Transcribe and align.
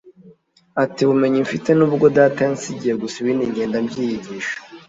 Ati 0.83 0.99
“Ubumenyi 1.03 1.39
mfite 1.45 1.69
ni 1.73 1.83
ubwo 1.85 2.05
data 2.17 2.39
yansigiye 2.45 2.93
gusa 3.01 3.15
ibindi 3.19 3.43
ngenda 3.51 3.77
mbyiyigisha 3.85 4.55